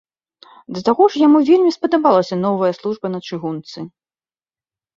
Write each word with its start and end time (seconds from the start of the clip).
Да 0.77 0.81
таго 0.87 1.03
ж 1.15 1.21
яму 1.27 1.41
вельмі 1.49 1.75
спадабалася 1.77 2.35
новая 2.45 2.73
служба 2.81 3.15
на 3.19 3.23
чыгунцы. 3.27 3.79